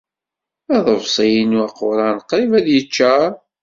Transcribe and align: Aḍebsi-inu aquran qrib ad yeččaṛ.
Aḍebsi-inu 0.75 1.59
aquran 1.67 2.17
qrib 2.29 2.51
ad 2.59 2.67
yeččaṛ. 2.69 3.29